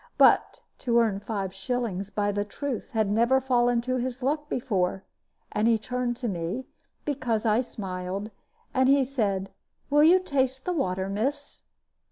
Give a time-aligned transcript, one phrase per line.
[0.17, 5.03] But to earn five shillings by the truth had never fallen to his luck before;
[5.51, 6.65] and he turned to me,
[7.05, 8.31] because I smiled,
[8.73, 9.51] and he said,
[9.91, 11.61] "Will you taste the water, miss?"